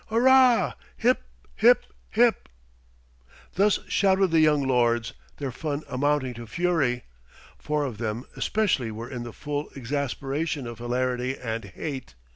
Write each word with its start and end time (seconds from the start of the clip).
Hurrah! 0.07 0.73
hip! 0.97 1.21
hip! 1.57 1.85
hip!" 2.09 2.49
Thus 3.53 3.77
shouted 3.87 4.31
the 4.31 4.39
young 4.39 4.63
lords, 4.67 5.13
their 5.37 5.51
fun 5.51 5.83
amounting 5.87 6.33
to 6.33 6.47
fury. 6.47 7.03
Four 7.59 7.83
of 7.83 7.99
them 7.99 8.25
especially 8.35 8.89
were 8.89 9.11
in 9.11 9.21
the 9.21 9.31
full 9.31 9.69
exasperation 9.75 10.65
of 10.65 10.79
hilarity 10.79 11.37
and 11.37 11.65
hate. 11.65 12.15